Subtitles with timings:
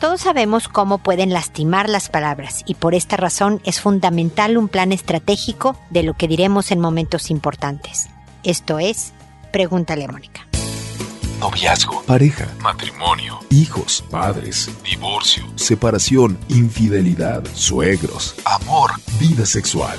[0.00, 4.92] Todos sabemos cómo pueden lastimar las palabras y por esta razón es fundamental un plan
[4.92, 8.08] estratégico de lo que diremos en momentos importantes.
[8.42, 9.12] Esto es,
[9.52, 10.46] pregúntale a Mónica.
[11.38, 19.98] Noviazgo, pareja, matrimonio, hijos, padres, divorcio, separación, infidelidad, suegros, amor, vida sexual.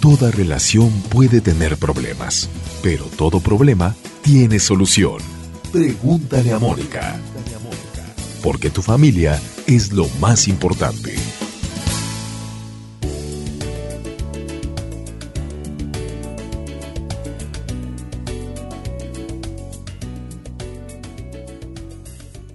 [0.00, 2.48] Toda relación puede tener problemas,
[2.82, 5.18] pero todo problema tiene solución.
[5.72, 7.20] Pregúntale a Mónica
[8.42, 11.14] porque tu familia es lo más importante.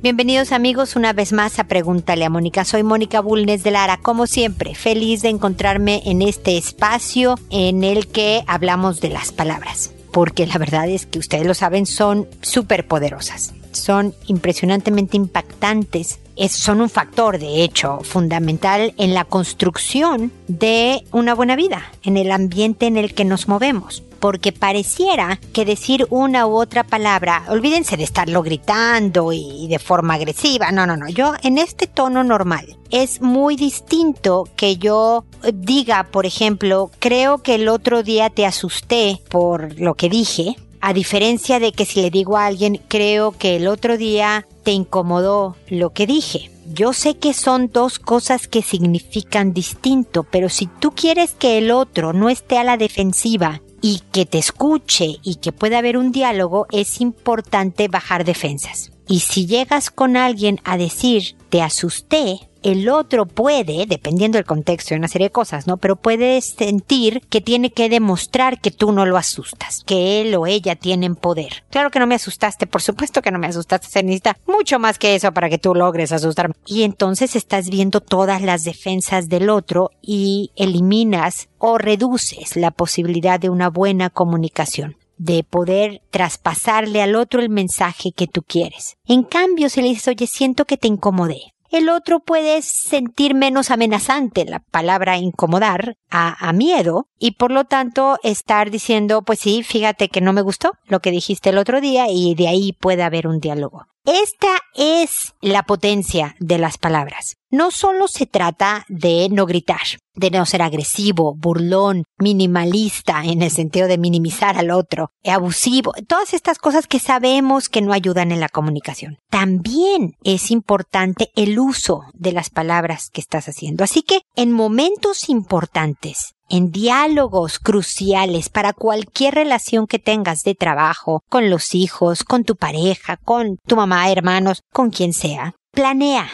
[0.01, 2.63] Bienvenidos amigos una vez más a Pregúntale a Mónica.
[2.63, 8.05] Soy Mónica Bulnes de Lara, como siempre, feliz de encontrarme en este espacio en el
[8.05, 12.87] que hablamos de las palabras, porque la verdad es que ustedes lo saben, son súper
[12.87, 16.19] poderosas son impresionantemente impactantes.
[16.35, 22.17] Es, son un factor, de hecho, fundamental en la construcción de una buena vida, en
[22.17, 27.43] el ambiente en el que nos movemos porque pareciera que decir una u otra palabra,
[27.47, 32.23] olvídense de estarlo gritando y de forma agresiva, no, no, no, yo en este tono
[32.23, 38.47] normal es muy distinto que yo diga, por ejemplo, creo que el otro día te
[38.47, 40.55] asusté por lo que dije,
[40.85, 44.69] a diferencia de que si le digo a alguien, creo que el otro día te
[44.69, 46.51] incomodó lo que dije.
[46.71, 51.71] Yo sé que son dos cosas que significan distinto, pero si tú quieres que el
[51.71, 56.11] otro no esté a la defensiva y que te escuche y que pueda haber un
[56.11, 58.91] diálogo, es importante bajar defensas.
[59.07, 64.95] Y si llegas con alguien a decir, te asusté, el otro puede, dependiendo del contexto
[64.95, 65.77] y una serie de cosas, ¿no?
[65.77, 70.47] Pero puede sentir que tiene que demostrar que tú no lo asustas, que él o
[70.47, 71.63] ella tienen poder.
[71.69, 74.97] Claro que no me asustaste, por supuesto que no me asustaste, se necesita mucho más
[74.97, 76.55] que eso para que tú logres asustarme.
[76.65, 83.39] Y entonces estás viendo todas las defensas del otro y eliminas o reduces la posibilidad
[83.39, 88.97] de una buena comunicación de poder traspasarle al otro el mensaje que tú quieres.
[89.05, 93.71] En cambio, si le dices, oye, siento que te incomodé, el otro puede sentir menos
[93.71, 99.63] amenazante la palabra incomodar a, a, miedo y por lo tanto estar diciendo, pues sí,
[99.63, 103.03] fíjate que no me gustó lo que dijiste el otro día y de ahí puede
[103.03, 103.87] haber un diálogo.
[104.05, 107.37] Esta es la potencia de las palabras.
[107.49, 109.81] No solo se trata de no gritar,
[110.13, 116.35] de no ser agresivo, burlón, minimalista en el sentido de minimizar al otro, abusivo, todas
[116.35, 119.17] estas cosas que sabemos que no ayudan en la comunicación.
[119.31, 123.83] También es importante el uso de las palabras que estás haciendo.
[123.83, 131.21] Así que en momentos importantes, en diálogos cruciales para cualquier relación que tengas de trabajo,
[131.29, 135.55] con los hijos, con tu pareja, con tu mamá, hermanos, con quien sea.
[135.71, 136.27] Planea.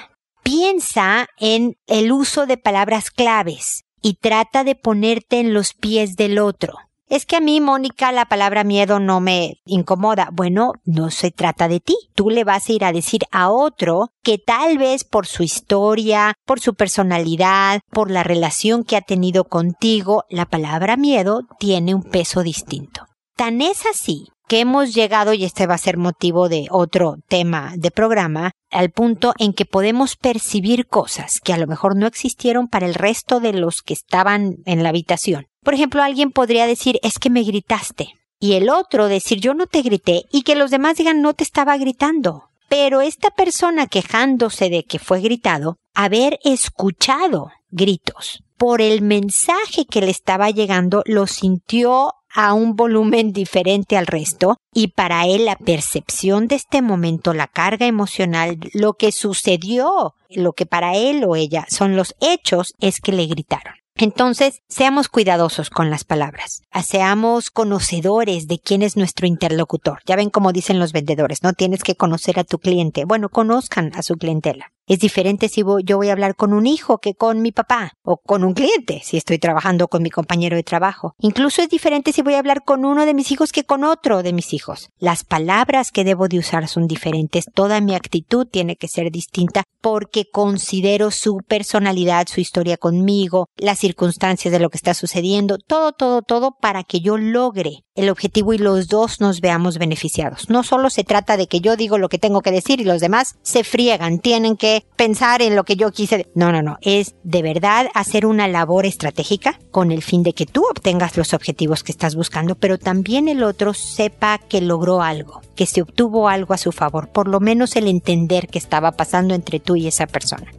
[0.43, 6.39] Piensa en el uso de palabras claves y trata de ponerte en los pies del
[6.39, 6.73] otro.
[7.11, 10.29] Es que a mí, Mónica, la palabra miedo no me incomoda.
[10.31, 11.93] Bueno, no se trata de ti.
[12.15, 16.35] Tú le vas a ir a decir a otro que tal vez por su historia,
[16.45, 22.03] por su personalidad, por la relación que ha tenido contigo, la palabra miedo tiene un
[22.03, 23.05] peso distinto.
[23.35, 27.73] Tan es así que hemos llegado, y este va a ser motivo de otro tema
[27.75, 32.69] de programa, al punto en que podemos percibir cosas que a lo mejor no existieron
[32.69, 35.50] para el resto de los que estaban en la habitación.
[35.63, 38.09] Por ejemplo, alguien podría decir, es que me gritaste.
[38.39, 40.25] Y el otro decir, yo no te grité.
[40.31, 42.49] Y que los demás digan, no te estaba gritando.
[42.67, 50.01] Pero esta persona quejándose de que fue gritado, haber escuchado gritos por el mensaje que
[50.01, 55.55] le estaba llegando, lo sintió a un volumen diferente al resto y para él la
[55.55, 61.35] percepción de este momento, la carga emocional, lo que sucedió, lo que para él o
[61.35, 63.73] ella son los hechos es que le gritaron.
[64.01, 66.63] Entonces, seamos cuidadosos con las palabras.
[66.83, 69.99] Seamos conocedores de quién es nuestro interlocutor.
[70.07, 73.05] Ya ven como dicen los vendedores, no tienes que conocer a tu cliente.
[73.05, 74.71] Bueno, conozcan a su clientela.
[74.91, 78.17] Es diferente si yo voy a hablar con un hijo que con mi papá o
[78.17, 81.15] con un cliente si estoy trabajando con mi compañero de trabajo.
[81.19, 84.21] Incluso es diferente si voy a hablar con uno de mis hijos que con otro
[84.21, 84.89] de mis hijos.
[84.99, 87.45] Las palabras que debo de usar son diferentes.
[87.53, 93.79] Toda mi actitud tiene que ser distinta porque considero su personalidad, su historia conmigo, las
[93.79, 98.53] circunstancias de lo que está sucediendo, todo, todo, todo para que yo logre el objetivo
[98.53, 100.49] y los dos nos veamos beneficiados.
[100.49, 103.01] No solo se trata de que yo digo lo que tengo que decir y los
[103.01, 106.27] demás se friegan, tienen que pensar en lo que yo quise.
[106.35, 106.77] No, no, no.
[106.81, 111.33] Es de verdad hacer una labor estratégica con el fin de que tú obtengas los
[111.33, 116.29] objetivos que estás buscando, pero también el otro sepa que logró algo, que se obtuvo
[116.29, 119.87] algo a su favor, por lo menos el entender que estaba pasando entre tú y
[119.87, 120.51] esa persona.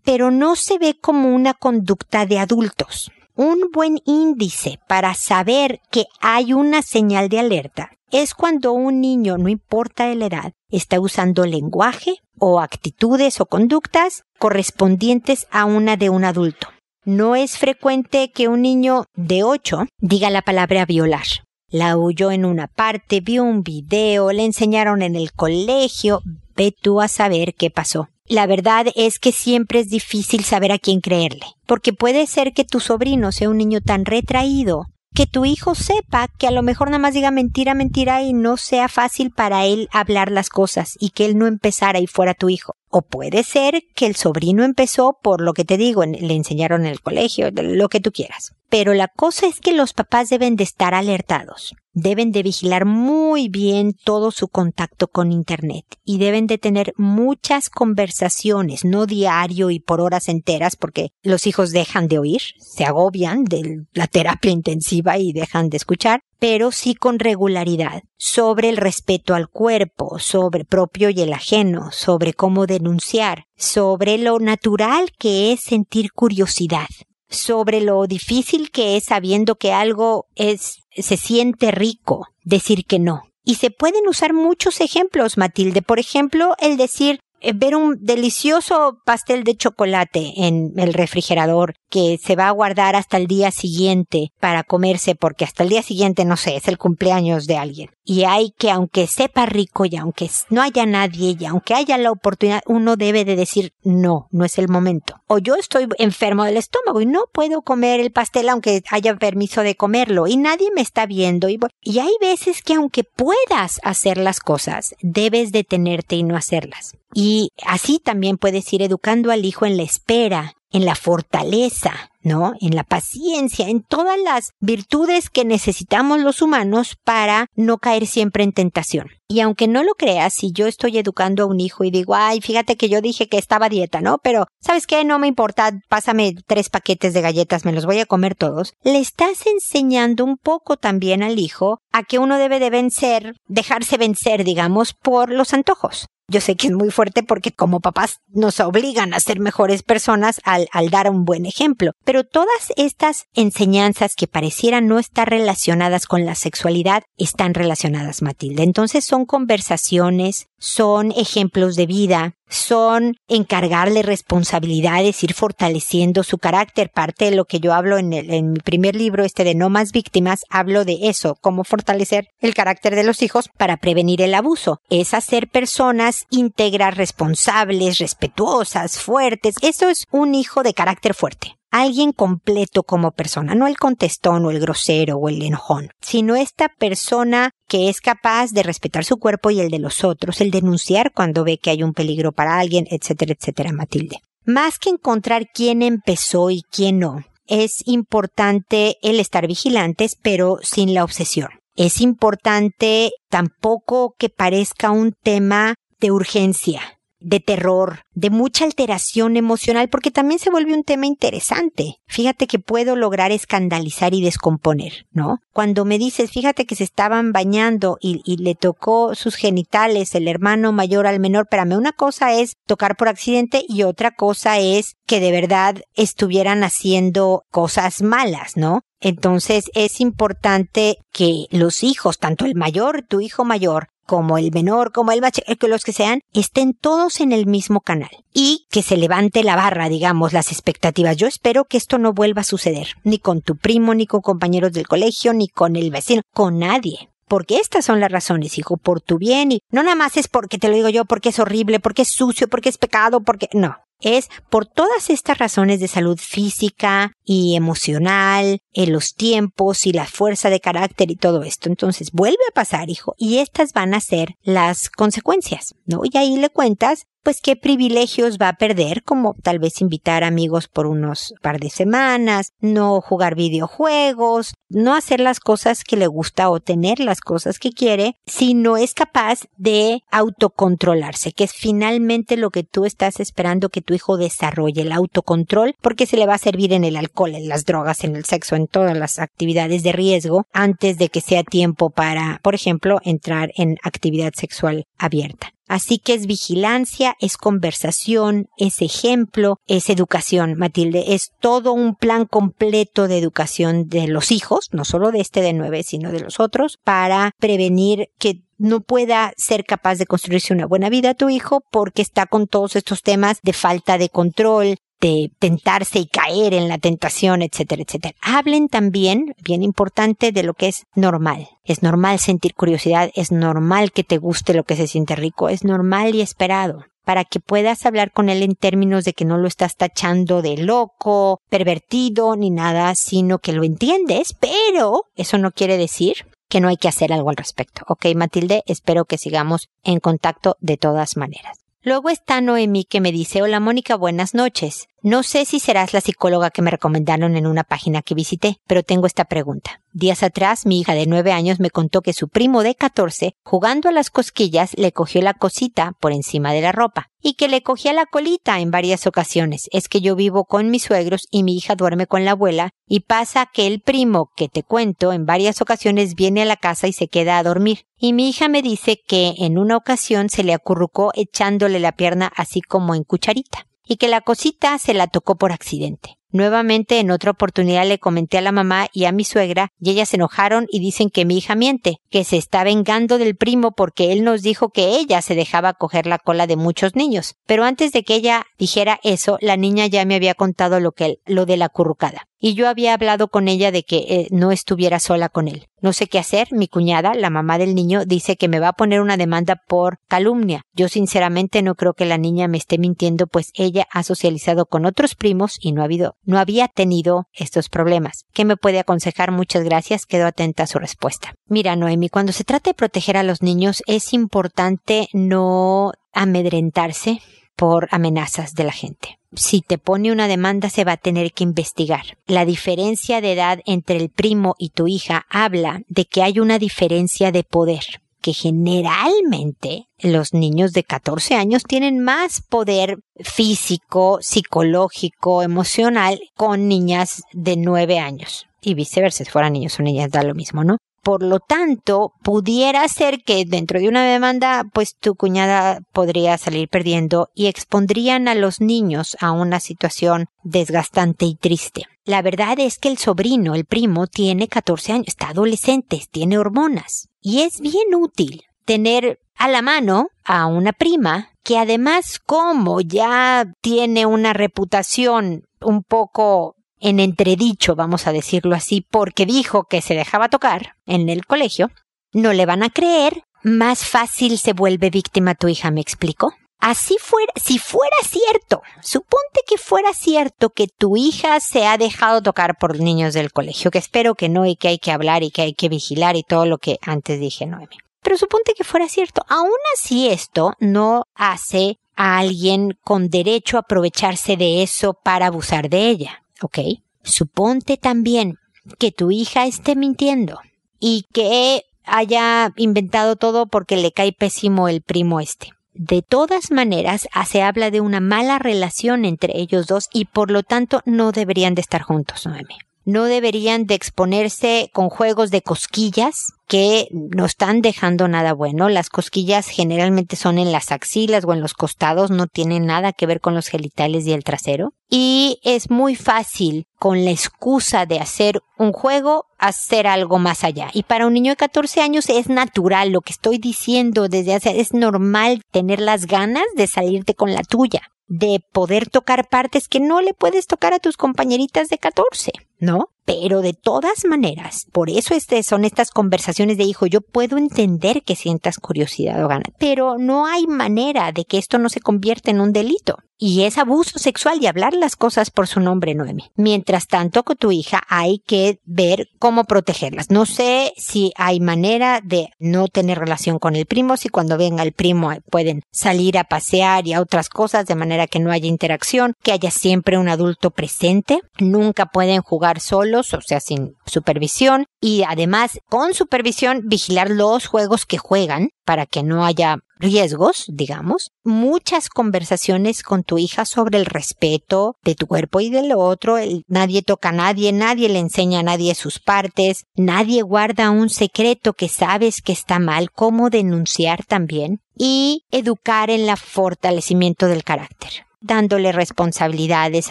[0.05, 3.11] Pero no se ve como una conducta de adultos.
[3.35, 9.37] Un buen índice para saber que hay una señal de alerta es cuando un niño,
[9.37, 16.11] no importa la edad, está usando lenguaje o actitudes o conductas correspondientes a una de
[16.11, 16.69] un adulto.
[17.05, 21.27] No es frecuente que un niño de 8 diga la palabra violar
[21.71, 26.23] la huyó en una parte, vio un video, le enseñaron en el colegio,
[26.57, 28.09] ve tú a saber qué pasó.
[28.27, 32.65] La verdad es que siempre es difícil saber a quién creerle, porque puede ser que
[32.65, 36.89] tu sobrino sea un niño tan retraído que tu hijo sepa que a lo mejor
[36.89, 41.11] nada más diga mentira, mentira y no sea fácil para él hablar las cosas y
[41.11, 42.75] que él no empezara y fuera tu hijo.
[42.91, 46.93] O puede ser que el sobrino empezó por lo que te digo, le enseñaron en
[46.93, 48.53] el colegio, lo que tú quieras.
[48.71, 53.49] Pero la cosa es que los papás deben de estar alertados, deben de vigilar muy
[53.49, 59.81] bien todo su contacto con Internet y deben de tener muchas conversaciones, no diario y
[59.81, 65.17] por horas enteras, porque los hijos dejan de oír, se agobian de la terapia intensiva
[65.17, 71.09] y dejan de escuchar, pero sí con regularidad, sobre el respeto al cuerpo, sobre propio
[71.09, 76.87] y el ajeno, sobre cómo denunciar, sobre lo natural que es sentir curiosidad,
[77.29, 83.23] sobre lo difícil que es sabiendo que algo es, se siente rico, decir que no.
[83.45, 85.81] Y se pueden usar muchos ejemplos, Matilde.
[85.81, 92.19] Por ejemplo, el decir, eh, ver un delicioso pastel de chocolate en el refrigerador que
[92.23, 96.25] se va a guardar hasta el día siguiente para comerse porque hasta el día siguiente,
[96.25, 97.91] no sé, es el cumpleaños de alguien.
[98.11, 102.11] Y hay que, aunque sepa rico y aunque no haya nadie y aunque haya la
[102.11, 105.21] oportunidad, uno debe de decir no, no es el momento.
[105.27, 109.61] O yo estoy enfermo del estómago y no puedo comer el pastel aunque haya permiso
[109.61, 111.51] de comerlo y nadie me está viendo.
[111.51, 116.97] Y, y hay veces que aunque puedas hacer las cosas, debes detenerte y no hacerlas.
[117.13, 122.53] Y así también puedes ir educando al hijo en la espera, en la fortaleza, ¿no?
[122.61, 128.45] En la paciencia, en todas las virtudes que necesitamos los humanos para no caer siempre
[128.45, 129.09] en tentación.
[129.29, 132.41] Y aunque no lo creas, si yo estoy educando a un hijo y digo, ay,
[132.41, 134.19] fíjate que yo dije que estaba dieta, ¿no?
[134.23, 135.05] Pero, ¿sabes qué?
[135.05, 138.75] No me importa, pásame tres paquetes de galletas, me los voy a comer todos.
[138.83, 143.97] Le estás enseñando un poco también al hijo a que uno debe de vencer, dejarse
[143.97, 146.07] vencer, digamos, por los antojos.
[146.31, 150.41] Yo sé que es muy fuerte porque como papás nos obligan a ser mejores personas
[150.45, 151.93] al, al, dar un buen ejemplo.
[152.05, 158.63] Pero todas estas enseñanzas que parecieran no estar relacionadas con la sexualidad están relacionadas, Matilde.
[158.63, 166.91] Entonces son conversaciones, son ejemplos de vida, son encargarle responsabilidades, ir fortaleciendo su carácter.
[166.91, 169.71] Parte de lo que yo hablo en, el, en mi primer libro, este de No
[169.71, 174.35] más víctimas, hablo de eso, cómo fortalecer el carácter de los hijos para prevenir el
[174.35, 174.81] abuso.
[174.91, 179.57] Es hacer personas íntegras, responsables, respetuosas, fuertes.
[179.63, 184.51] Eso es un hijo de carácter fuerte alguien completo como persona, no el contestón o
[184.51, 189.51] el grosero o el enojón, sino esta persona que es capaz de respetar su cuerpo
[189.51, 192.87] y el de los otros, el denunciar cuando ve que hay un peligro para alguien,
[192.91, 194.19] etcétera, etcétera, Matilde.
[194.45, 200.95] Más que encontrar quién empezó y quién no, es importante el estar vigilantes, pero sin
[200.95, 201.49] la obsesión.
[201.75, 209.89] Es importante tampoco que parezca un tema de urgencia, de terror, de mucha alteración emocional,
[209.89, 211.97] porque también se vuelve un tema interesante.
[212.07, 215.39] Fíjate que puedo lograr escandalizar y descomponer, ¿no?
[215.53, 220.73] Cuando me dices, fíjate que se estaban bañando y, le tocó sus genitales el hermano
[220.73, 225.19] mayor al menor, espérame, una cosa es tocar por accidente y otra cosa es que
[225.19, 228.83] de verdad estuvieran haciendo cosas malas, ¿no?
[229.01, 234.91] Entonces es importante que los hijos, tanto el mayor, tu hijo mayor, como el menor,
[234.91, 238.83] como el macho, que los que sean, estén todos en el mismo canal y que
[238.83, 241.19] se levante la barra, digamos, las expectativas.
[241.19, 244.73] Yo espero que esto no vuelva a suceder, ni con tu primo, ni con compañeros
[244.73, 247.11] del colegio, ni con el vecino, con nadie.
[247.29, 250.57] Porque estas son las razones, hijo, por tu bien y no nada más es porque
[250.57, 253.77] te lo digo yo, porque es horrible, porque es sucio, porque es pecado, porque no
[254.01, 260.07] es por todas estas razones de salud física y emocional, en los tiempos y la
[260.07, 261.69] fuerza de carácter y todo esto.
[261.69, 266.03] Entonces vuelve a pasar, hijo, y estas van a ser las consecuencias, ¿no?
[266.05, 270.67] Y ahí le cuentas pues qué privilegios va a perder, como tal vez invitar amigos
[270.67, 276.49] por unos par de semanas, no jugar videojuegos, no hacer las cosas que le gusta
[276.49, 282.39] o tener las cosas que quiere, si no es capaz de autocontrolarse, que es finalmente
[282.39, 286.37] lo que tú estás esperando que tu hijo desarrolle, el autocontrol, porque se le va
[286.37, 289.83] a servir en el alcohol, en las drogas, en el sexo, en todas las actividades
[289.83, 295.53] de riesgo, antes de que sea tiempo para, por ejemplo, entrar en actividad sexual abierta.
[295.69, 301.15] Así que es vigilancia, es conversación, es ejemplo, es educación, Matilde.
[301.15, 305.53] Es todo un plan completo de educación de los hijos, no solo de este de
[305.53, 310.67] nueve, sino de los otros, para prevenir que no pueda ser capaz de construirse una
[310.67, 315.31] buena vida tu hijo porque está con todos estos temas de falta de control, de
[315.39, 318.15] tentarse y caer en la tentación, etcétera, etcétera.
[318.21, 321.49] Hablen también, bien importante, de lo que es normal.
[321.65, 325.65] Es normal sentir curiosidad, es normal que te guste lo que se siente rico, es
[325.65, 329.49] normal y esperado para que puedas hablar con él en términos de que no lo
[329.49, 335.79] estás tachando de loco, pervertido, ni nada, sino que lo entiendes, pero eso no quiere
[335.79, 337.83] decir que no hay que hacer algo al respecto.
[337.89, 341.59] Ok, Matilde, espero que sigamos en contacto de todas maneras.
[341.81, 344.88] Luego está Noemí que me dice, hola Mónica, buenas noches.
[345.01, 348.83] No sé si serás la psicóloga que me recomendaron en una página que visité, pero
[348.83, 349.81] tengo esta pregunta.
[349.93, 353.89] Días atrás, mi hija de nueve años me contó que su primo de catorce, jugando
[353.89, 357.63] a las cosquillas, le cogió la cosita por encima de la ropa y que le
[357.63, 359.69] cogía la colita en varias ocasiones.
[359.71, 363.01] Es que yo vivo con mis suegros y mi hija duerme con la abuela y
[363.01, 366.93] pasa que el primo que te cuento en varias ocasiones viene a la casa y
[366.93, 367.85] se queda a dormir.
[367.97, 372.33] Y mi hija me dice que en una ocasión se le acurrucó echándole la pierna
[372.35, 376.18] así como en cucharita y que la cosita se la tocó por accidente.
[376.31, 380.11] Nuevamente en otra oportunidad le comenté a la mamá y a mi suegra y ellas
[380.11, 384.13] se enojaron y dicen que mi hija miente, que se está vengando del primo porque
[384.13, 387.37] él nos dijo que ella se dejaba coger la cola de muchos niños.
[387.47, 391.21] Pero antes de que ella dijera eso, la niña ya me había contado lo que
[391.27, 395.01] lo de la currucada y yo había hablado con ella de que eh, no estuviera
[395.01, 395.67] sola con él.
[395.81, 398.73] No sé qué hacer, mi cuñada, la mamá del niño, dice que me va a
[398.73, 400.63] poner una demanda por calumnia.
[400.73, 404.87] Yo sinceramente no creo que la niña me esté mintiendo, pues ella ha socializado con
[404.87, 408.25] otros primos y no ha habido, no había tenido estos problemas.
[408.33, 409.33] ¿Qué me puede aconsejar?
[409.33, 411.35] Muchas gracias, quedo atenta a su respuesta.
[411.47, 417.21] Mira, Noemi, cuando se trata de proteger a los niños es importante no amedrentarse
[417.57, 421.45] por amenazas de la gente si te pone una demanda se va a tener que
[421.45, 422.19] investigar.
[422.27, 426.59] La diferencia de edad entre el primo y tu hija habla de que hay una
[426.59, 427.85] diferencia de poder
[428.33, 437.57] generalmente los niños de 14 años tienen más poder físico, psicológico, emocional con niñas de
[437.57, 438.47] 9 años.
[438.61, 440.79] Y viceversa, si fueran niños o niñas da lo mismo, ¿no?
[441.03, 446.69] Por lo tanto, pudiera ser que dentro de una demanda, pues tu cuñada podría salir
[446.69, 451.85] perdiendo y expondrían a los niños a una situación desgastante y triste.
[452.05, 457.08] La verdad es que el sobrino, el primo, tiene 14 años, está adolescente, tiene hormonas.
[457.21, 463.47] Y es bien útil tener a la mano a una prima que además como ya
[463.61, 469.95] tiene una reputación un poco en entredicho, vamos a decirlo así, porque dijo que se
[469.95, 471.71] dejaba tocar en el colegio,
[472.13, 476.35] no le van a creer, más fácil se vuelve víctima tu hija, ¿me explico?
[476.61, 482.21] Así fuera, si fuera cierto, suponte que fuera cierto que tu hija se ha dejado
[482.21, 485.31] tocar por niños del colegio, que espero que no y que hay que hablar y
[485.31, 487.77] que hay que vigilar y todo lo que antes dije, Noemi.
[488.03, 489.23] Pero suponte que fuera cierto.
[489.29, 495.69] Aún así esto no hace a alguien con derecho a aprovecharse de eso para abusar
[495.69, 496.23] de ella.
[496.43, 496.59] ¿ok?
[497.03, 498.39] Suponte también
[498.79, 500.39] que tu hija esté mintiendo
[500.79, 505.53] y que haya inventado todo porque le cae pésimo el primo este.
[505.79, 510.43] De todas maneras, se habla de una mala relación entre ellos dos y por lo
[510.43, 512.57] tanto no deberían de estar juntos, Noemi
[512.89, 518.71] no deberían de exponerse con juegos de cosquillas que no están dejando nada bueno.
[518.71, 523.05] Las cosquillas generalmente son en las axilas o en los costados, no tienen nada que
[523.05, 524.71] ver con los genitales y el trasero.
[524.89, 530.69] Y es muy fácil, con la excusa de hacer un juego, hacer algo más allá.
[530.73, 534.61] Y para un niño de 14 años es natural, lo que estoy diciendo desde hace,
[534.61, 539.81] es normal tener las ganas de salirte con la tuya de poder tocar partes que
[539.81, 542.89] no le puedes tocar a tus compañeritas de 14, ¿no?
[543.09, 548.03] Pero de todas maneras, por eso este, son estas conversaciones de hijo, yo puedo entender
[548.03, 552.31] que sientas curiosidad o ganas, pero no hay manera de que esto no se convierta
[552.31, 552.99] en un delito.
[553.21, 556.31] Y es abuso sexual y hablar las cosas por su nombre, Noemi.
[556.37, 560.11] Mientras tanto, con tu hija hay que ver cómo protegerlas.
[560.11, 564.63] No sé si hay manera de no tener relación con el primo, si cuando venga
[564.63, 568.47] el primo pueden salir a pasear y a otras cosas de manera que no haya
[568.47, 571.21] interacción, que haya siempre un adulto presente.
[571.41, 574.67] Nunca pueden jugar solos, o sea, sin supervisión.
[574.81, 581.13] Y además, con supervisión, vigilar los juegos que juegan para que no haya riesgos, digamos,
[581.25, 586.17] muchas conversaciones con tu hija sobre el respeto de tu cuerpo y del otro,
[586.49, 591.53] nadie toca a nadie, nadie le enseña a nadie sus partes, nadie guarda un secreto
[591.53, 598.09] que sabes que está mal, cómo denunciar también, y educar en el fortalecimiento del carácter
[598.21, 599.91] dándole responsabilidades,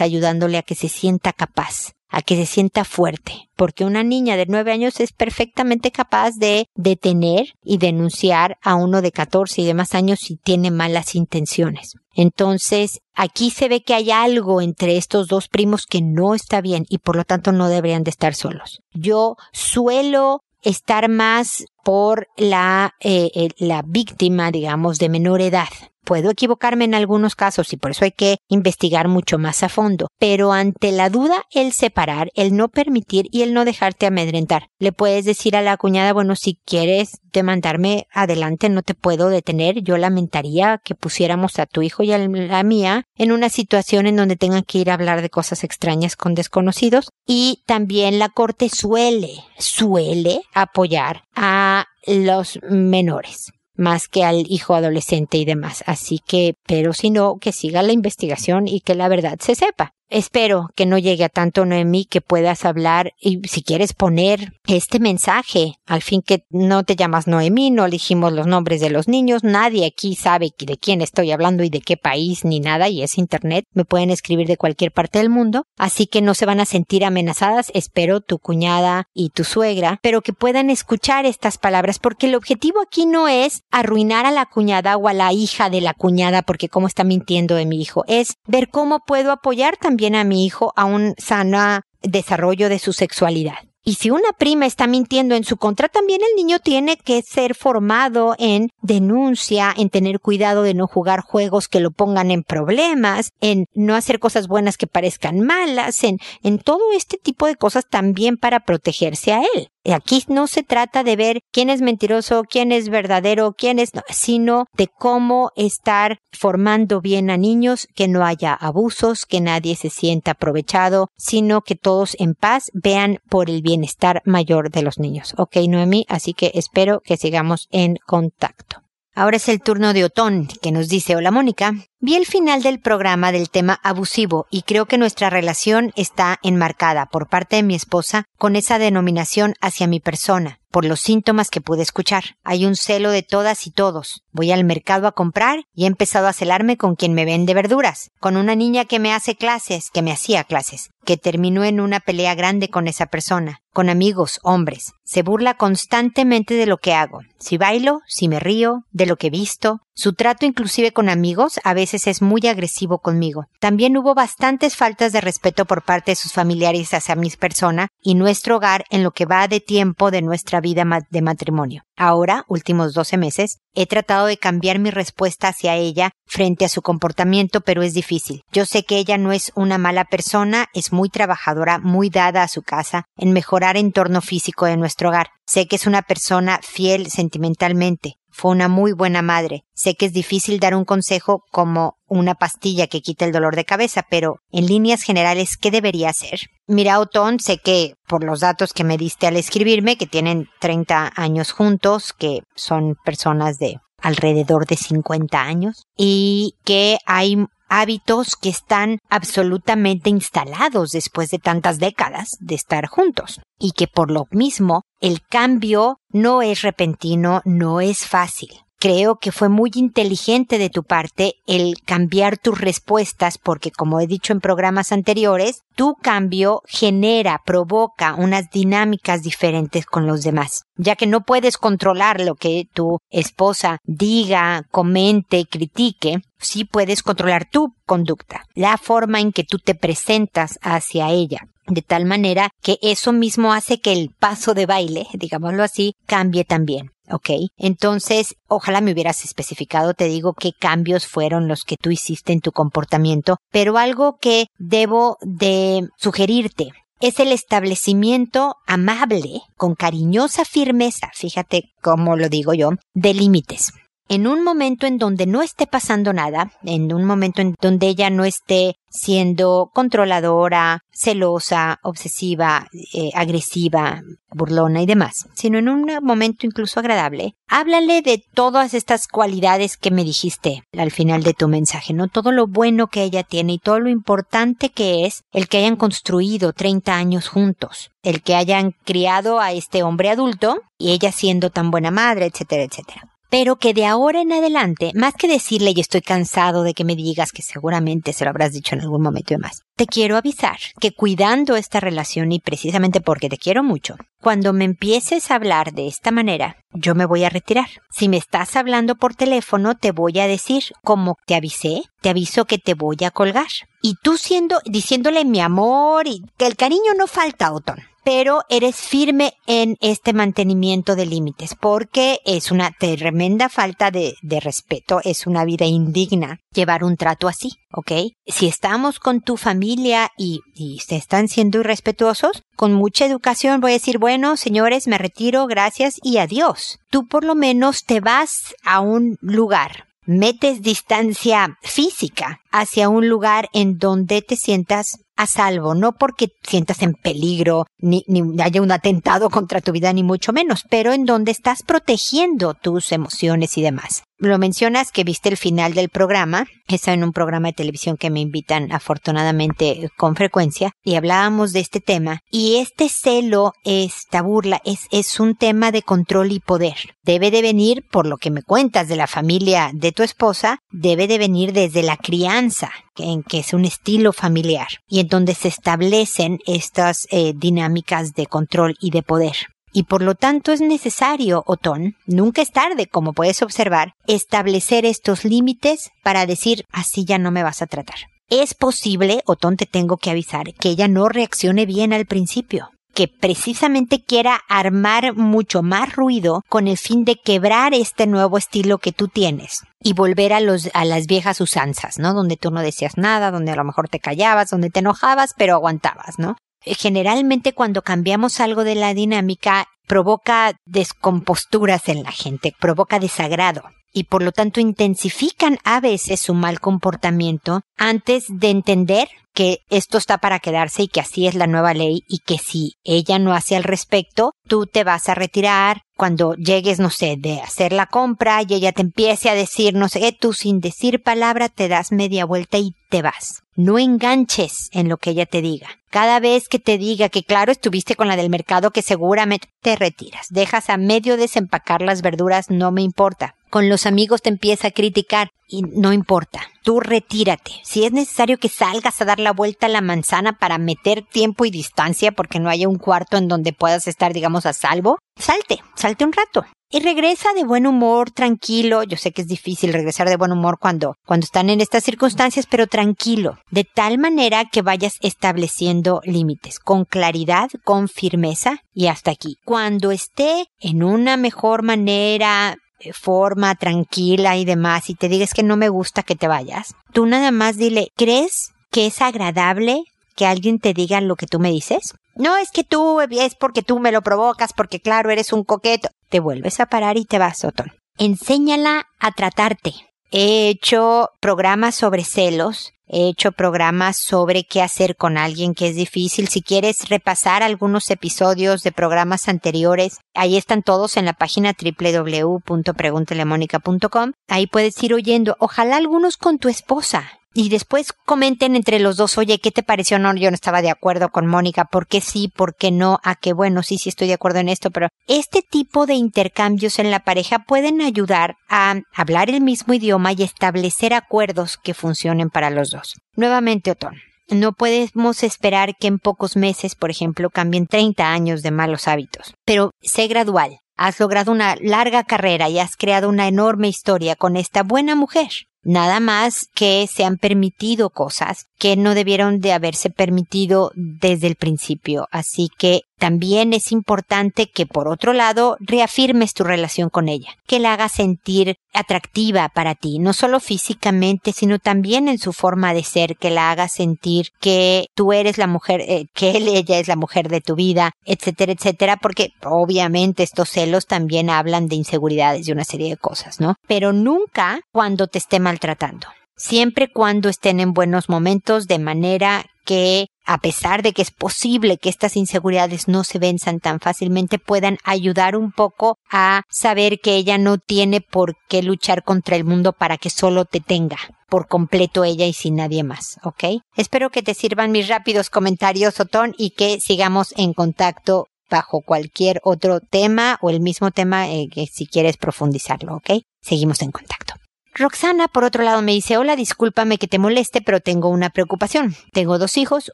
[0.00, 4.46] ayudándole a que se sienta capaz a que se sienta fuerte, porque una niña de
[4.46, 9.94] nueve años es perfectamente capaz de detener y denunciar a uno de catorce y demás
[9.94, 11.94] años si tiene malas intenciones.
[12.14, 16.84] Entonces, aquí se ve que hay algo entre estos dos primos que no está bien
[16.88, 18.80] y por lo tanto no deberían de estar solos.
[18.92, 25.70] Yo suelo estar más por la, eh, eh, la víctima, digamos, de menor edad.
[26.04, 30.08] Puedo equivocarme en algunos casos y por eso hay que investigar mucho más a fondo.
[30.18, 34.68] Pero ante la duda, el separar, el no permitir y el no dejarte amedrentar.
[34.78, 39.82] Le puedes decir a la cuñada, bueno, si quieres demandarme adelante, no te puedo detener.
[39.82, 44.16] Yo lamentaría que pusiéramos a tu hijo y a la mía en una situación en
[44.16, 47.10] donde tengan que ir a hablar de cosas extrañas con desconocidos.
[47.26, 55.38] Y también la corte suele, suele apoyar a los menores más que al hijo adolescente
[55.38, 55.84] y demás.
[55.86, 59.92] Así que, pero si no, que siga la investigación y que la verdad se sepa.
[60.10, 65.00] Espero que no llegue a tanto Noemí que puedas hablar y si quieres poner este
[65.00, 69.44] mensaje, al fin que no te llamas Noemí, no elegimos los nombres de los niños,
[69.44, 73.18] nadie aquí sabe de quién estoy hablando y de qué país ni nada y es
[73.18, 76.64] internet, me pueden escribir de cualquier parte del mundo, así que no se van a
[76.64, 82.28] sentir amenazadas, espero tu cuñada y tu suegra, pero que puedan escuchar estas palabras porque
[82.28, 85.92] el objetivo aquí no es arruinar a la cuñada o a la hija de la
[85.92, 90.24] cuñada porque cómo está mintiendo de mi hijo, es ver cómo puedo apoyar también a
[90.24, 93.58] mi hijo a un sano desarrollo de su sexualidad.
[93.88, 97.54] Y si una prima está mintiendo en su contra, también el niño tiene que ser
[97.54, 103.30] formado en denuncia, en tener cuidado de no jugar juegos que lo pongan en problemas,
[103.40, 107.86] en no hacer cosas buenas que parezcan malas, en, en todo este tipo de cosas
[107.88, 109.70] también para protegerse a él.
[109.92, 114.02] Aquí no se trata de ver quién es mentiroso, quién es verdadero, quién es, no,
[114.08, 119.90] sino de cómo estar formando bien a niños, que no haya abusos, que nadie se
[119.90, 125.34] sienta aprovechado, sino que todos en paz vean por el bienestar mayor de los niños.
[125.36, 128.82] Ok, Noemí, así que espero que sigamos en contacto.
[129.18, 132.80] Ahora es el turno de Otón, que nos dice, hola Mónica, vi el final del
[132.80, 137.74] programa del tema abusivo y creo que nuestra relación está enmarcada por parte de mi
[137.74, 142.36] esposa con esa denominación hacia mi persona, por los síntomas que pude escuchar.
[142.44, 144.22] Hay un celo de todas y todos.
[144.32, 148.10] Voy al mercado a comprar y he empezado a celarme con quien me vende verduras,
[148.20, 152.00] con una niña que me hace clases, que me hacía clases, que terminó en una
[152.00, 154.92] pelea grande con esa persona, con amigos, hombres.
[155.04, 159.30] Se burla constantemente de lo que hago, si bailo, si me río, de lo que
[159.30, 159.80] visto.
[159.94, 163.46] Su trato inclusive con amigos a veces es muy agresivo conmigo.
[163.60, 168.14] También hubo bastantes faltas de respeto por parte de sus familiares hacia mi persona y
[168.14, 171.82] nuestro hogar en lo que va de tiempo de nuestra vida de matrimonio.
[171.96, 176.80] Ahora, últimos 12 meses, he tratado de cambiar mi respuesta hacia ella frente a su
[176.80, 178.42] comportamiento, pero es difícil.
[178.52, 182.48] Yo sé que ella no es una mala persona, es muy trabajadora, muy dada a
[182.48, 185.30] su casa, en mejorar el entorno físico de nuestro hogar.
[185.46, 188.17] Sé que es una persona fiel sentimentalmente.
[188.38, 189.64] Fue una muy buena madre.
[189.74, 193.64] Sé que es difícil dar un consejo como una pastilla que quita el dolor de
[193.64, 196.42] cabeza, pero en líneas generales, ¿qué debería hacer?
[196.68, 201.14] Mira, Otón, sé que por los datos que me diste al escribirme, que tienen 30
[201.16, 208.48] años juntos, que son personas de alrededor de 50 años, y que hay hábitos que
[208.48, 214.82] están absolutamente instalados después de tantas décadas de estar juntos y que por lo mismo
[215.00, 218.50] el cambio no es repentino, no es fácil.
[218.80, 224.06] Creo que fue muy inteligente de tu parte el cambiar tus respuestas porque, como he
[224.06, 230.94] dicho en programas anteriores, tu cambio genera, provoca unas dinámicas diferentes con los demás, ya
[230.94, 237.74] que no puedes controlar lo que tu esposa diga, comente, critique, sí puedes controlar tu
[237.84, 243.12] conducta, la forma en que tú te presentas hacia ella de tal manera que eso
[243.12, 246.90] mismo hace que el paso de baile, digámoslo así, cambie también.
[247.10, 247.30] ¿ok?
[247.56, 252.40] Entonces, ojalá me hubieras especificado, te digo, qué cambios fueron los que tú hiciste en
[252.40, 261.08] tu comportamiento, pero algo que debo de sugerirte es el establecimiento amable, con cariñosa firmeza,
[261.14, 263.72] fíjate cómo lo digo yo, de límites
[264.08, 268.10] en un momento en donde no esté pasando nada, en un momento en donde ella
[268.10, 276.46] no esté siendo controladora, celosa, obsesiva, eh, agresiva, burlona y demás, sino en un momento
[276.46, 281.92] incluso agradable, háblale de todas estas cualidades que me dijiste al final de tu mensaje,
[281.92, 282.08] ¿no?
[282.08, 285.76] Todo lo bueno que ella tiene y todo lo importante que es el que hayan
[285.76, 291.50] construido 30 años juntos, el que hayan criado a este hombre adulto y ella siendo
[291.50, 293.17] tan buena madre, etcétera, etcétera.
[293.30, 296.96] Pero que de ahora en adelante, más que decirle y estoy cansado de que me
[296.96, 300.58] digas que seguramente se lo habrás dicho en algún momento y más, te quiero avisar
[300.80, 305.72] que cuidando esta relación y precisamente porque te quiero mucho, cuando me empieces a hablar
[305.72, 307.68] de esta manera, yo me voy a retirar.
[307.90, 312.44] Si me estás hablando por teléfono, te voy a decir, como te avisé, te aviso
[312.44, 313.46] que te voy a colgar.
[313.80, 318.76] Y tú siendo, diciéndole mi amor y que el cariño no falta, Otón pero eres
[318.76, 325.44] firme en este mantenimiento de límites, porque es una tremenda falta de, respeto, es una
[325.44, 327.92] vida indigna llevar un trato así, ¿ok?
[328.26, 333.72] Si estamos con tu familia y, y se están siendo irrespetuosos, con mucha educación voy
[333.72, 336.78] a decir, bueno, señores, me retiro, gracias y adiós.
[336.90, 343.50] Tú por lo menos te vas a un lugar metes distancia física hacia un lugar
[343.52, 348.70] en donde te sientas a salvo, no porque sientas en peligro, ni, ni haya un
[348.70, 353.62] atentado contra tu vida, ni mucho menos, pero en donde estás protegiendo tus emociones y
[353.62, 354.04] demás.
[354.20, 358.10] Lo mencionas que viste el final del programa, es en un programa de televisión que
[358.10, 364.60] me invitan afortunadamente con frecuencia, y hablábamos de este tema, y este celo, esta burla,
[364.64, 366.96] es, es un tema de control y poder.
[367.04, 371.06] Debe de venir, por lo que me cuentas de la familia de tu esposa, debe
[371.06, 375.46] de venir desde la crianza, en que es un estilo familiar, y en donde se
[375.46, 379.36] establecen estas eh, dinámicas de control y de poder.
[379.72, 385.24] Y por lo tanto es necesario, Otón, nunca es tarde, como puedes observar, establecer estos
[385.24, 387.96] límites para decir así ya no me vas a tratar.
[388.30, 393.06] Es posible, Otón te tengo que avisar, que ella no reaccione bien al principio que
[393.06, 398.90] precisamente quiera armar mucho más ruido con el fin de quebrar este nuevo estilo que
[398.90, 402.12] tú tienes y volver a los a las viejas usanzas, ¿no?
[402.12, 405.54] Donde tú no decías nada, donde a lo mejor te callabas, donde te enojabas, pero
[405.54, 406.36] aguantabas, ¿no?
[406.64, 413.62] Eh, generalmente cuando cambiamos algo de la dinámica provoca descomposturas en la gente, provoca desagrado
[413.92, 419.98] y por lo tanto intensifican a veces su mal comportamiento antes de entender que esto
[419.98, 423.32] está para quedarse y que así es la nueva ley y que si ella no
[423.32, 427.86] hace al respecto, tú te vas a retirar cuando llegues, no sé, de hacer la
[427.86, 431.92] compra y ella te empiece a decir, no sé, tú sin decir palabra te das
[431.92, 433.42] media vuelta y te vas.
[433.54, 435.68] No enganches en lo que ella te diga.
[435.90, 439.76] Cada vez que te diga que claro estuviste con la del mercado que seguramente te
[439.76, 440.26] retiras.
[440.30, 444.72] Dejas a medio desempacar las verduras, no me importa con los amigos te empieza a
[444.72, 447.52] criticar y no importa, tú retírate.
[447.64, 451.46] Si es necesario que salgas a dar la vuelta a la manzana para meter tiempo
[451.46, 455.60] y distancia porque no haya un cuarto en donde puedas estar, digamos, a salvo, salte,
[455.74, 456.44] salte un rato.
[456.70, 458.82] Y regresa de buen humor, tranquilo.
[458.82, 462.46] Yo sé que es difícil regresar de buen humor cuando, cuando están en estas circunstancias,
[462.46, 463.38] pero tranquilo.
[463.50, 469.36] De tal manera que vayas estableciendo límites, con claridad, con firmeza y hasta aquí.
[469.46, 472.58] Cuando esté en una mejor manera,
[472.92, 477.06] forma tranquila y demás y te digas que no me gusta que te vayas, tú
[477.06, 479.82] nada más dile, ¿crees que es agradable
[480.14, 481.94] que alguien te diga lo que tú me dices?
[482.14, 485.88] No es que tú es porque tú me lo provocas, porque claro, eres un coqueto.
[486.08, 487.72] Te vuelves a parar y te vas, Otón.
[487.96, 489.72] Enséñala a tratarte.
[490.10, 495.76] He hecho programas sobre celos He hecho programas sobre qué hacer con alguien que es
[495.76, 496.28] difícil.
[496.28, 504.12] Si quieres repasar algunos episodios de programas anteriores, ahí están todos en la página www.preguntelemónica.com.
[504.28, 505.36] Ahí puedes ir oyendo.
[505.38, 510.00] Ojalá algunos con tu esposa y después comenten entre los dos, oye, ¿qué te pareció?
[510.00, 512.98] No, yo no estaba de acuerdo con Mónica, ¿por qué sí, por qué no?
[513.04, 516.80] A qué bueno, sí, sí estoy de acuerdo en esto, pero este tipo de intercambios
[516.80, 522.28] en la pareja pueden ayudar a hablar el mismo idioma y establecer acuerdos que funcionen
[522.28, 522.96] para los dos.
[523.14, 523.94] Nuevamente, Otón.
[524.30, 529.34] No podemos esperar que en pocos meses, por ejemplo, cambien 30 años de malos hábitos,
[529.44, 530.58] pero sé gradual.
[530.76, 535.28] Has logrado una larga carrera y has creado una enorme historia con esta buena mujer.
[535.62, 541.36] Nada más que se han permitido cosas que no debieron de haberse permitido desde el
[541.36, 542.08] principio.
[542.10, 547.60] Así que también es importante que por otro lado reafirmes tu relación con ella, que
[547.60, 552.82] la hagas sentir atractiva para ti, no solo físicamente, sino también en su forma de
[552.82, 556.88] ser, que la hagas sentir que tú eres la mujer, eh, que él, ella es
[556.88, 562.48] la mujer de tu vida, etcétera, etcétera, porque obviamente estos celos también hablan de inseguridades
[562.48, 563.54] y una serie de cosas, ¿no?
[563.68, 570.06] Pero nunca cuando te esté maltratando siempre cuando estén en buenos momentos, de manera que,
[570.24, 574.78] a pesar de que es posible que estas inseguridades no se venzan tan fácilmente, puedan
[574.82, 579.74] ayudar un poco a saber que ella no tiene por qué luchar contra el mundo
[579.74, 580.96] para que solo te tenga
[581.28, 583.60] por completo ella y sin nadie más, ¿ok?
[583.76, 589.40] Espero que te sirvan mis rápidos comentarios, Otón, y que sigamos en contacto bajo cualquier
[589.44, 593.20] otro tema o el mismo tema eh, que si quieres profundizarlo, ¿ok?
[593.42, 594.34] Seguimos en contacto.
[594.74, 598.94] Roxana, por otro lado, me dice, hola, discúlpame que te moleste, pero tengo una preocupación.
[599.12, 599.90] Tengo dos hijos,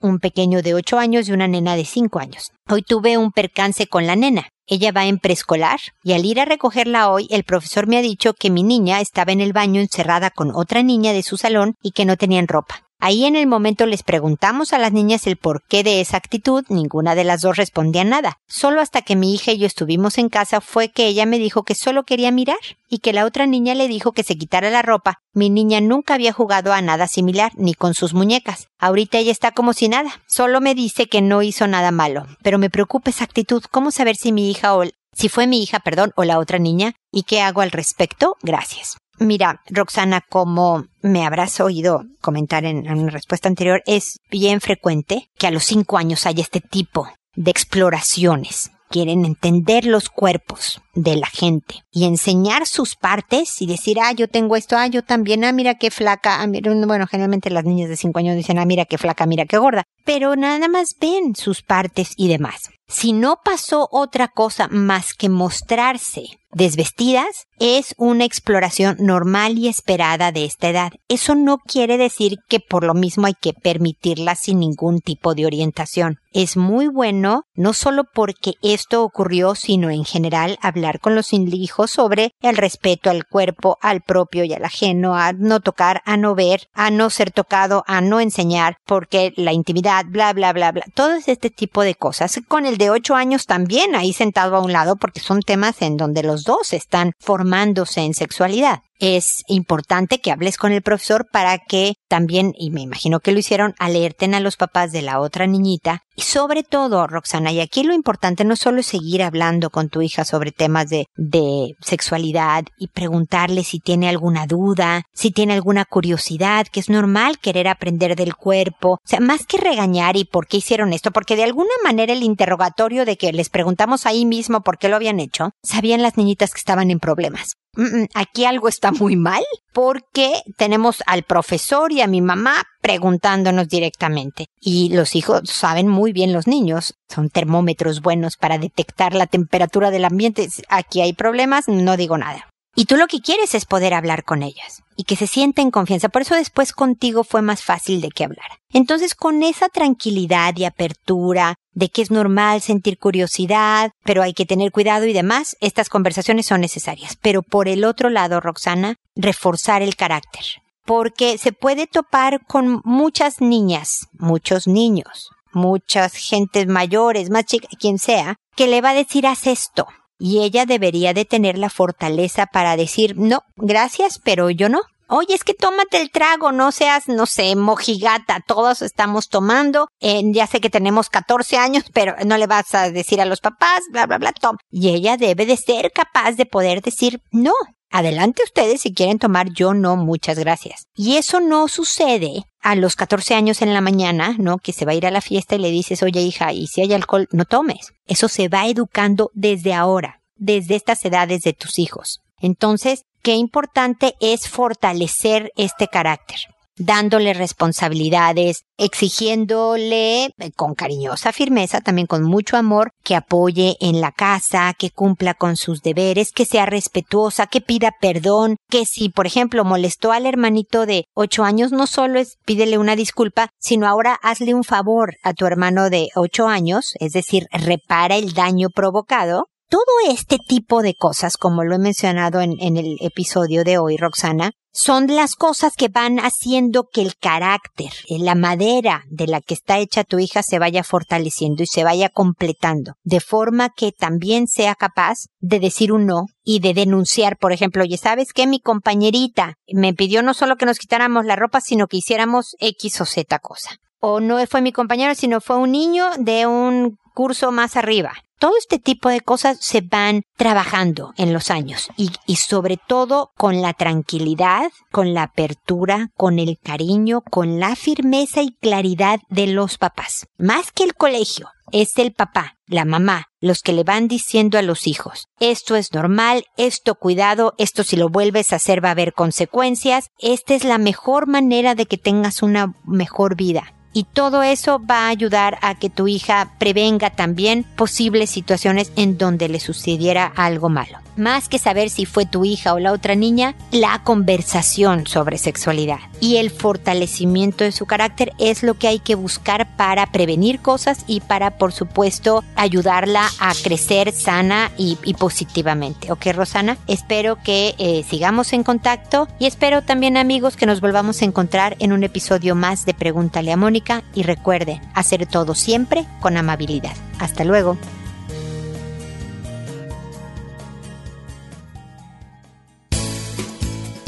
[0.00, 2.50] un pequeño de 8 años y una nena de 5 años.
[2.68, 4.48] Hoy tuve un percance con la nena.
[4.66, 8.34] Ella va en preescolar y al ir a recogerla hoy, el profesor me ha dicho
[8.34, 11.92] que mi niña estaba en el baño encerrada con otra niña de su salón y
[11.92, 12.82] que no tenían ropa.
[13.04, 17.16] Ahí en el momento les preguntamos a las niñas el porqué de esa actitud, ninguna
[17.16, 18.38] de las dos respondía nada.
[18.46, 21.64] Solo hasta que mi hija y yo estuvimos en casa fue que ella me dijo
[21.64, 24.82] que solo quería mirar y que la otra niña le dijo que se quitara la
[24.82, 25.18] ropa.
[25.34, 28.68] Mi niña nunca había jugado a nada similar, ni con sus muñecas.
[28.78, 30.22] Ahorita ella está como si nada.
[30.28, 32.28] Solo me dice que no hizo nada malo.
[32.44, 33.64] Pero me preocupa esa actitud.
[33.72, 36.92] ¿Cómo saber si mi hija o si fue mi hija, perdón, o la otra niña?
[37.10, 38.36] ¿Y qué hago al respecto?
[38.42, 39.01] Gracias.
[39.22, 45.46] Mira, Roxana, como me habrás oído comentar en, una respuesta anterior, es bien frecuente que
[45.46, 48.70] a los cinco años haya este tipo de exploraciones.
[48.90, 54.28] Quieren entender los cuerpos de la gente y enseñar sus partes y decir, ah, yo
[54.28, 57.96] tengo esto, ah, yo también, ah, mira qué flaca, ah, bueno, generalmente las niñas de
[57.96, 61.62] cinco años dicen, ah, mira qué flaca, mira qué gorda, pero nada más ven sus
[61.62, 62.68] partes y demás.
[62.86, 70.32] Si no pasó otra cosa más que mostrarse desvestidas, es una exploración normal y esperada
[70.32, 70.92] de esta edad.
[71.08, 75.46] Eso no quiere decir que por lo mismo hay que permitirla sin ningún tipo de
[75.46, 76.18] orientación.
[76.32, 81.90] Es muy bueno, no solo porque esto ocurrió, sino en general hablar con los hijos
[81.90, 86.34] sobre el respeto al cuerpo, al propio y al ajeno, a no tocar, a no
[86.34, 90.84] ver, a no ser tocado, a no enseñar, porque la intimidad, bla, bla, bla, bla.
[90.94, 92.40] Todo este tipo de cosas.
[92.48, 95.96] Con el de ocho años también ahí sentado a un lado, porque son temas en
[95.96, 101.58] donde los dos están formándose en sexualidad es importante que hables con el profesor para
[101.58, 105.48] que también, y me imagino que lo hicieron, alerten a los papás de la otra
[105.48, 106.04] niñita.
[106.14, 110.02] Y sobre todo, Roxana, y aquí lo importante no solo es seguir hablando con tu
[110.02, 115.84] hija sobre temas de, de sexualidad y preguntarle si tiene alguna duda, si tiene alguna
[115.84, 118.92] curiosidad, que es normal querer aprender del cuerpo.
[118.92, 122.22] O sea, más que regañar y por qué hicieron esto, porque de alguna manera el
[122.22, 126.52] interrogatorio de que les preguntamos ahí mismo por qué lo habían hecho, sabían las niñitas
[126.52, 127.54] que estaban en problemas.
[127.74, 132.64] Mm, mm, aquí algo está muy mal porque tenemos al profesor y a mi mamá
[132.82, 134.46] preguntándonos directamente.
[134.60, 139.90] Y los hijos saben muy bien los niños, son termómetros buenos para detectar la temperatura
[139.90, 140.48] del ambiente.
[140.68, 142.48] Aquí hay problemas, no digo nada.
[142.74, 146.08] Y tú lo que quieres es poder hablar con ellas y que se sienten confianza.
[146.08, 148.46] Por eso después contigo fue más fácil de que hablar.
[148.72, 154.46] Entonces con esa tranquilidad y apertura de que es normal sentir curiosidad, pero hay que
[154.46, 157.18] tener cuidado y demás, estas conversaciones son necesarias.
[157.20, 160.61] Pero por el otro lado, Roxana, reforzar el carácter.
[160.84, 167.98] Porque se puede topar con muchas niñas, muchos niños, muchas gentes mayores, más chicas, quien
[167.98, 169.86] sea, que le va a decir haz esto,
[170.18, 174.82] y ella debería de tener la fortaleza para decir, no, gracias, pero yo no.
[175.08, 180.22] Oye, es que tómate el trago, no seas, no sé, mojigata, todos estamos tomando, eh,
[180.32, 183.82] ya sé que tenemos 14 años, pero no le vas a decir a los papás,
[183.90, 184.56] bla, bla, bla, tom.
[184.70, 187.52] Y ella debe de ser capaz de poder decir, no,
[187.92, 190.86] adelante ustedes si quieren tomar, yo no, muchas gracias.
[190.94, 194.58] Y eso no sucede a los 14 años en la mañana, ¿no?
[194.58, 196.80] Que se va a ir a la fiesta y le dices, oye hija, y si
[196.80, 197.92] hay alcohol, no tomes.
[198.06, 202.20] Eso se va educando desde ahora, desde estas edades de tus hijos.
[202.40, 206.38] Entonces, qué importante es fortalecer este carácter
[206.76, 214.12] dándole responsabilidades, exigiéndole eh, con cariñosa firmeza, también con mucho amor, que apoye en la
[214.12, 219.26] casa, que cumpla con sus deberes, que sea respetuosa, que pida perdón, que si, por
[219.26, 224.18] ejemplo, molestó al hermanito de ocho años, no solo es pídele una disculpa, sino ahora
[224.22, 229.46] hazle un favor a tu hermano de ocho años, es decir, repara el daño provocado,
[229.68, 233.96] todo este tipo de cosas, como lo he mencionado en, en, el episodio de hoy,
[233.96, 239.40] Roxana, son las cosas que van haciendo que el carácter, eh, la madera de la
[239.40, 243.92] que está hecha tu hija se vaya fortaleciendo y se vaya completando, de forma que
[243.92, 248.46] también sea capaz de decir un no y de denunciar, por ejemplo, oye, ¿sabes qué?
[248.46, 253.00] Mi compañerita me pidió no solo que nos quitáramos la ropa, sino que hiciéramos X
[253.00, 253.76] o Z cosa.
[254.00, 258.14] O no fue mi compañero, sino fue un niño de un curso más arriba.
[258.42, 263.62] Todo este tipo de cosas se van trabajando en los años y, sobre todo con
[263.62, 269.78] la tranquilidad, con la apertura, con el cariño, con la firmeza y claridad de los
[269.78, 270.26] papás.
[270.38, 274.62] Más que el colegio, es el papá, la mamá, los que le van diciendo a
[274.62, 278.92] los hijos, esto es normal, esto cuidado, esto si lo vuelves a hacer va a
[278.92, 284.42] haber consecuencias, esta es la mejor manera de que tengas una mejor vida Y todo
[284.42, 289.60] eso va a ayudar a que tu hija prevenga también posibles situaciones en donde le
[289.60, 290.98] sucediera algo malo.
[291.16, 295.98] Más que saber si fue tu hija o la otra niña, la conversación sobre sexualidad
[296.20, 301.04] y el fortalecimiento de su carácter es lo que hay que buscar para prevenir cosas
[301.06, 306.10] y para, por supuesto, ayudarla a crecer sana y, positivamente.
[306.10, 306.78] ¿Ok, Rosana?
[306.86, 311.76] Espero que eh, sigamos en contacto y espero también, amigos, que nos volvamos a encontrar
[311.78, 313.81] en un episodio más de Pregúntale a Mónica
[314.14, 316.94] y recuerden, hacer todo siempre con amabilidad.
[317.18, 317.78] Hasta luego.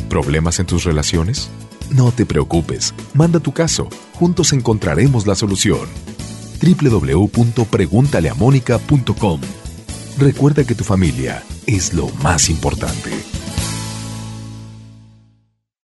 [0.09, 1.51] ¿Problemas en tus relaciones?
[1.91, 5.89] No te preocupes, manda tu caso, juntos encontraremos la solución.
[6.63, 9.41] www.preguntaleamónica.com
[10.19, 13.11] Recuerda que tu familia es lo más importante.